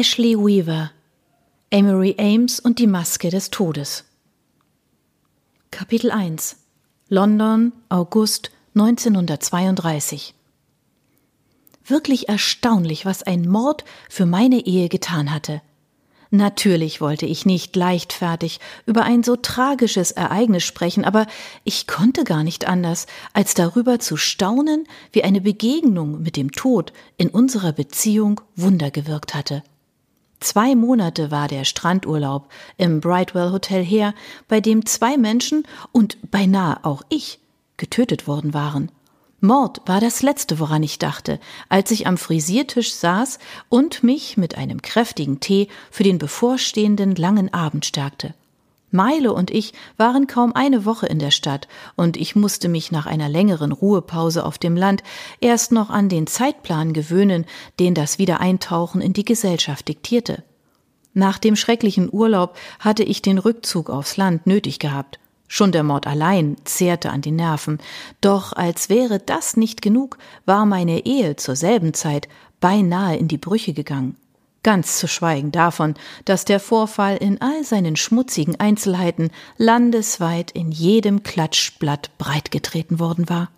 [0.00, 0.92] Ashley Weaver
[1.72, 4.04] Amory Ames und die Maske des Todes
[5.72, 6.54] Kapitel 1
[7.08, 10.34] London, August 1932
[11.84, 15.62] Wirklich erstaunlich, was ein Mord für meine Ehe getan hatte.
[16.30, 21.26] Natürlich wollte ich nicht leichtfertig über ein so tragisches Ereignis sprechen, aber
[21.64, 26.92] ich konnte gar nicht anders, als darüber zu staunen, wie eine Begegnung mit dem Tod
[27.16, 29.64] in unserer Beziehung Wunder gewirkt hatte.
[30.40, 34.14] Zwei Monate war der Strandurlaub im Brightwell Hotel her,
[34.46, 37.40] bei dem zwei Menschen und beinahe auch ich
[37.76, 38.90] getötet worden waren.
[39.40, 44.56] Mord war das Letzte, woran ich dachte, als ich am Frisiertisch saß und mich mit
[44.56, 48.34] einem kräftigen Tee für den bevorstehenden langen Abend stärkte.
[48.90, 53.06] Meile und ich waren kaum eine Woche in der Stadt, und ich musste mich nach
[53.06, 55.02] einer längeren Ruhepause auf dem Land
[55.40, 57.44] erst noch an den Zeitplan gewöhnen,
[57.78, 60.42] den das Wiedereintauchen in die Gesellschaft diktierte.
[61.14, 65.18] Nach dem schrecklichen Urlaub hatte ich den Rückzug aufs Land nötig gehabt.
[65.48, 67.78] Schon der Mord allein zehrte an den Nerven,
[68.20, 72.28] doch als wäre das nicht genug, war meine Ehe zur selben Zeit
[72.60, 74.16] beinahe in die Brüche gegangen.
[74.68, 75.94] Ganz zu schweigen davon,
[76.26, 83.50] dass der Vorfall in all seinen schmutzigen Einzelheiten landesweit in jedem Klatschblatt breitgetreten worden war.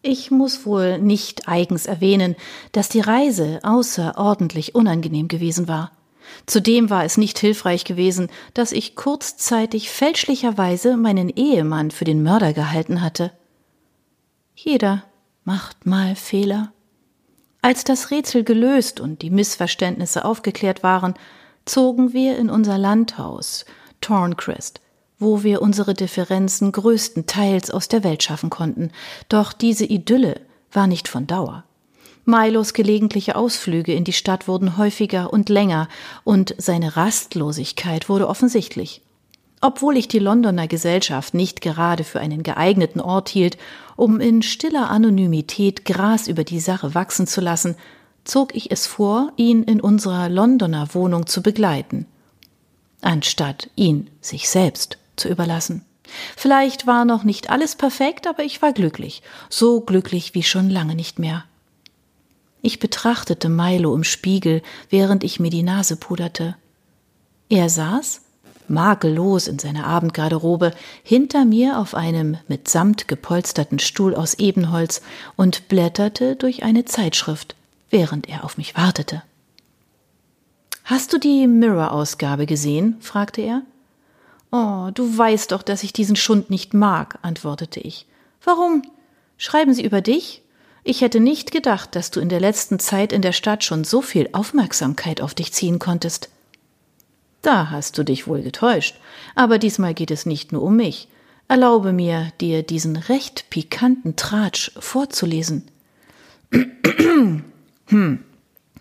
[0.00, 2.36] Ich muss wohl nicht eigens erwähnen,
[2.72, 5.92] dass die Reise außerordentlich unangenehm gewesen war.
[6.46, 12.54] Zudem war es nicht hilfreich gewesen, dass ich kurzzeitig fälschlicherweise meinen Ehemann für den Mörder
[12.54, 13.30] gehalten hatte.
[14.54, 15.04] Jeder
[15.44, 16.72] macht mal Fehler.
[17.62, 21.14] Als das Rätsel gelöst und die Missverständnisse aufgeklärt waren,
[21.66, 23.66] zogen wir in unser Landhaus
[24.00, 24.80] Torncrest,
[25.18, 28.90] wo wir unsere Differenzen größtenteils aus der Welt schaffen konnten,
[29.28, 30.40] doch diese Idylle
[30.72, 31.64] war nicht von Dauer.
[32.24, 35.88] Milos gelegentliche Ausflüge in die Stadt wurden häufiger und länger,
[36.24, 39.02] und seine Rastlosigkeit wurde offensichtlich.
[39.62, 43.58] Obwohl ich die Londoner Gesellschaft nicht gerade für einen geeigneten Ort hielt,
[43.96, 47.76] um in stiller Anonymität Gras über die Sache wachsen zu lassen,
[48.24, 52.06] zog ich es vor, ihn in unserer Londoner Wohnung zu begleiten,
[53.02, 55.84] anstatt ihn sich selbst zu überlassen.
[56.36, 60.94] Vielleicht war noch nicht alles perfekt, aber ich war glücklich, so glücklich wie schon lange
[60.94, 61.44] nicht mehr.
[62.62, 66.56] Ich betrachtete Milo im Spiegel, während ich mir die Nase puderte.
[67.48, 68.22] Er saß,
[68.70, 70.72] makellos in seiner Abendgarderobe,
[71.02, 75.02] hinter mir auf einem mit Samt gepolsterten Stuhl aus Ebenholz
[75.36, 77.56] und blätterte durch eine Zeitschrift,
[77.90, 79.22] während er auf mich wartete.
[80.84, 82.96] Hast du die Mirror-Ausgabe gesehen?
[83.00, 83.62] fragte er.
[84.50, 88.06] Oh, du weißt doch, dass ich diesen Schund nicht mag, antwortete ich.
[88.42, 88.82] Warum?
[89.38, 90.42] Schreiben sie über dich?
[90.82, 94.02] Ich hätte nicht gedacht, dass du in der letzten Zeit in der Stadt schon so
[94.02, 96.30] viel Aufmerksamkeit auf dich ziehen konntest.
[97.42, 98.96] Da hast du dich wohl getäuscht,
[99.34, 101.08] aber diesmal geht es nicht nur um mich.
[101.48, 105.64] Erlaube mir, dir diesen recht pikanten Tratsch vorzulesen.
[107.86, 108.24] hm.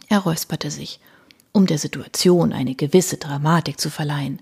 [0.07, 0.99] Er räusperte sich,
[1.51, 4.41] um der Situation eine gewisse Dramatik zu verleihen.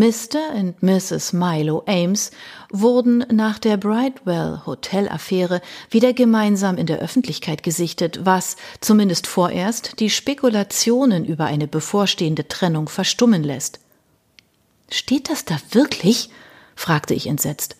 [0.00, 0.54] Mr.
[0.54, 1.34] und Mrs.
[1.34, 2.30] Milo Ames
[2.70, 10.08] wurden nach der Brightwell Hotel-Affäre wieder gemeinsam in der Öffentlichkeit gesichtet, was zumindest vorerst die
[10.08, 13.80] Spekulationen über eine bevorstehende Trennung verstummen lässt.
[14.90, 16.30] Steht das da wirklich?
[16.74, 17.76] fragte ich entsetzt.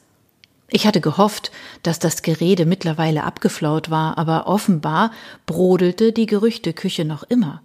[0.69, 1.51] Ich hatte gehofft,
[1.83, 5.11] dass das Gerede mittlerweile abgeflaut war, aber offenbar
[5.47, 7.63] brodelte die Gerüchteküche noch immer.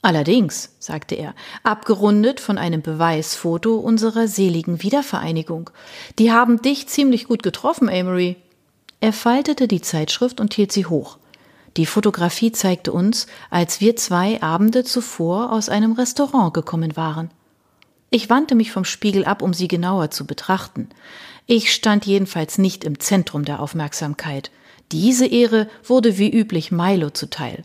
[0.00, 5.70] Allerdings, sagte er, abgerundet von einem Beweisfoto unserer seligen Wiedervereinigung.
[6.18, 8.36] Die haben dich ziemlich gut getroffen, Amory.
[9.00, 11.18] Er faltete die Zeitschrift und hielt sie hoch.
[11.76, 17.30] Die Fotografie zeigte uns, als wir zwei Abende zuvor aus einem Restaurant gekommen waren.
[18.10, 20.88] Ich wandte mich vom Spiegel ab, um sie genauer zu betrachten.
[21.46, 24.50] Ich stand jedenfalls nicht im Zentrum der Aufmerksamkeit.
[24.92, 27.64] Diese Ehre wurde wie üblich Milo zuteil.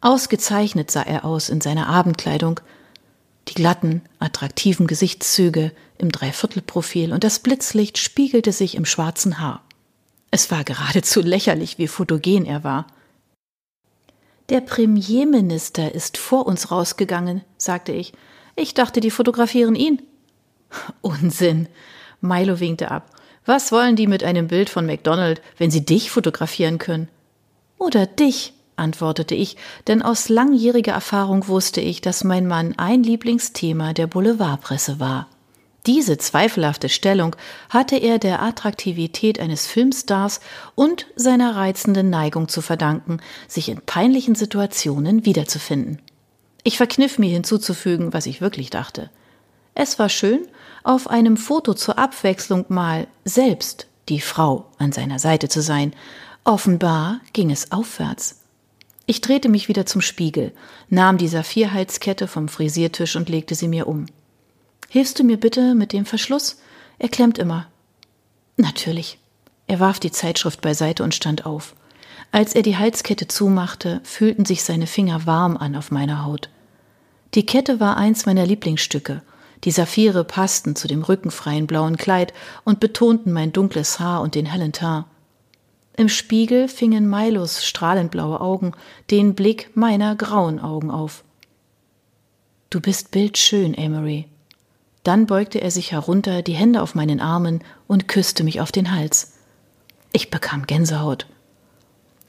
[0.00, 2.60] Ausgezeichnet sah er aus in seiner Abendkleidung,
[3.48, 9.62] die glatten, attraktiven Gesichtszüge im Dreiviertelprofil und das Blitzlicht spiegelte sich im schwarzen Haar.
[10.30, 12.86] Es war geradezu lächerlich, wie fotogen er war.
[14.50, 18.12] Der Premierminister ist vor uns rausgegangen, sagte ich.
[18.56, 20.02] Ich dachte, die fotografieren ihn.
[21.00, 21.68] Unsinn.
[22.20, 23.10] Milo winkte ab.
[23.44, 27.08] Was wollen die mit einem Bild von McDonald, wenn sie dich fotografieren können?
[27.78, 33.92] Oder dich, antwortete ich, denn aus langjähriger Erfahrung wusste ich, dass mein Mann ein Lieblingsthema
[33.92, 35.28] der Boulevardpresse war.
[35.86, 37.34] Diese zweifelhafte Stellung
[37.70, 40.40] hatte er der Attraktivität eines Filmstars
[40.74, 46.02] und seiner reizenden Neigung zu verdanken, sich in peinlichen Situationen wiederzufinden.
[46.62, 49.10] Ich verkniff mir hinzuzufügen, was ich wirklich dachte.
[49.74, 50.46] Es war schön,
[50.82, 55.94] auf einem Foto zur Abwechslung mal selbst die Frau an seiner Seite zu sein.
[56.44, 58.37] Offenbar ging es aufwärts.
[59.10, 60.52] Ich drehte mich wieder zum Spiegel,
[60.90, 64.04] nahm die Saphirhalskette vom Frisiertisch und legte sie mir um.
[64.90, 66.60] Hilfst du mir bitte mit dem Verschluss?
[66.98, 67.68] Er klemmt immer.
[68.58, 69.18] Natürlich.
[69.66, 71.74] Er warf die Zeitschrift beiseite und stand auf.
[72.32, 76.50] Als er die Halskette zumachte, fühlten sich seine Finger warm an auf meiner Haut.
[77.32, 79.22] Die Kette war eins meiner Lieblingsstücke.
[79.64, 84.44] Die Saphire passten zu dem rückenfreien blauen Kleid und betonten mein dunkles Haar und den
[84.44, 85.06] hellen Teint.
[85.98, 88.70] Im Spiegel fingen Milos strahlend blaue Augen
[89.10, 91.24] den Blick meiner grauen Augen auf.
[92.70, 94.26] Du bist bildschön, Amory.
[95.02, 98.94] Dann beugte er sich herunter, die Hände auf meinen Armen und küsste mich auf den
[98.94, 99.38] Hals.
[100.12, 101.26] Ich bekam Gänsehaut.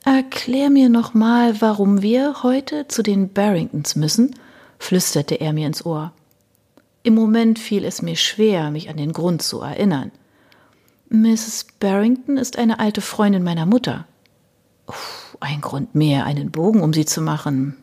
[0.03, 4.33] Erklär mir noch mal, warum wir heute zu den Barringtons müssen,
[4.79, 6.11] flüsterte er mir ins Ohr.
[7.03, 10.11] Im Moment fiel es mir schwer, mich an den Grund zu erinnern.
[11.09, 11.65] Mrs.
[11.79, 14.05] Barrington ist eine alte Freundin meiner Mutter.
[14.85, 17.75] Uff, ein Grund mehr, einen Bogen um sie zu machen.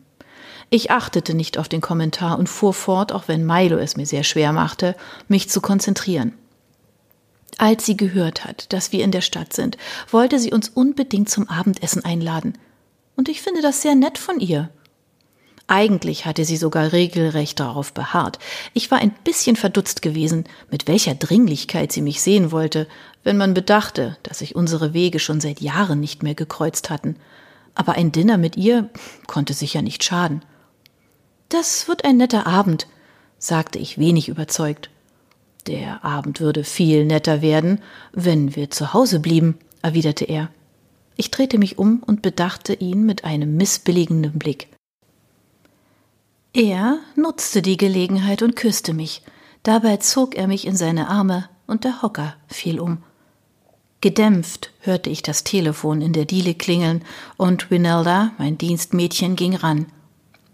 [0.69, 4.23] Ich achtete nicht auf den Kommentar und fuhr fort, auch wenn Milo es mir sehr
[4.23, 4.95] schwer machte,
[5.27, 6.33] mich zu konzentrieren.
[7.57, 9.77] Als sie gehört hat, dass wir in der Stadt sind,
[10.09, 12.57] wollte sie uns unbedingt zum Abendessen einladen.
[13.17, 14.69] Und ich finde das sehr nett von ihr.
[15.69, 18.39] Eigentlich hatte sie sogar regelrecht darauf beharrt.
[18.73, 22.87] Ich war ein bisschen verdutzt gewesen, mit welcher Dringlichkeit sie mich sehen wollte,
[23.25, 27.17] wenn man bedachte, dass sich unsere Wege schon seit Jahren nicht mehr gekreuzt hatten.
[27.75, 28.89] Aber ein Dinner mit ihr
[29.27, 30.41] konnte sicher nicht schaden.
[31.49, 32.87] Das wird ein netter Abend,
[33.37, 34.89] sagte ich wenig überzeugt.
[35.67, 37.81] Der Abend würde viel netter werden,
[38.13, 40.49] wenn wir zu Hause blieben, erwiderte er.
[41.17, 44.69] Ich drehte mich um und bedachte ihn mit einem missbilligenden Blick.
[46.53, 49.21] Er nutzte die Gelegenheit und küsste mich.
[49.63, 53.03] Dabei zog er mich in seine Arme und der Hocker fiel um.
[54.01, 57.03] Gedämpft hörte ich das Telefon in der Diele klingeln
[57.35, 59.87] und Winelda, mein Dienstmädchen, ging ran.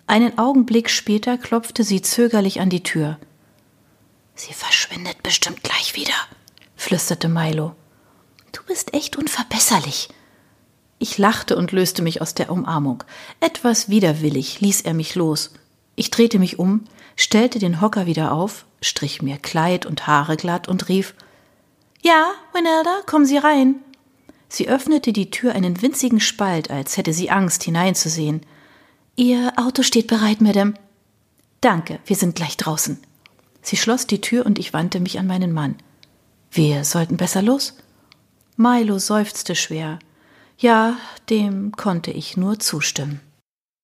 [0.07, 3.17] Einen Augenblick später klopfte sie zögerlich an die Tür.
[4.35, 6.13] Sie verschwindet bestimmt gleich wieder,
[6.75, 7.75] flüsterte Milo.
[8.51, 10.09] Du bist echt unverbesserlich.
[10.99, 13.03] Ich lachte und löste mich aus der Umarmung.
[13.39, 15.51] Etwas widerwillig ließ er mich los.
[15.95, 16.85] Ich drehte mich um,
[17.15, 21.13] stellte den Hocker wieder auf, strich mir Kleid und Haare glatt und rief
[22.01, 23.75] Ja, Winelda, kommen Sie rein.
[24.49, 28.41] Sie öffnete die Tür einen winzigen Spalt, als hätte sie Angst, hineinzusehen.
[29.15, 30.75] Ihr Auto steht bereit, Madame.
[31.59, 32.99] Danke, wir sind gleich draußen.
[33.63, 35.75] Sie schloss die Tür und ich wandte mich an meinen Mann.
[36.51, 37.77] Wir sollten besser los?
[38.55, 39.97] Milo seufzte schwer.
[40.59, 40.97] Ja,
[41.31, 43.21] dem konnte ich nur zustimmen.